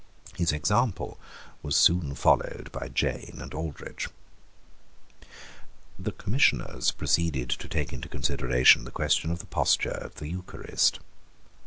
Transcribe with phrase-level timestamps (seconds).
[0.35, 1.19] His example
[1.61, 4.07] was soon followed by Jane and Aldrich,
[5.99, 11.01] The commissioners proceeded to take into consideration the question of the posture at the Eucharist.